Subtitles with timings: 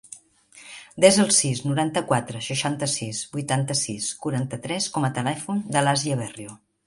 [1.03, 6.57] Desa el sis, noranta-quatre, seixanta-sis, vuitanta-sis, quaranta-tres com a telèfon de l'Àsia Berrio.